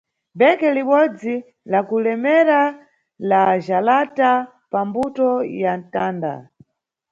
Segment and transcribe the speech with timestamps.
[0.41, 1.33] Bheke libodzi
[1.71, 2.57] lakulemera
[3.33, 4.31] la jalata
[4.71, 5.29] pa mbuto
[5.61, 6.33] ya mtanda.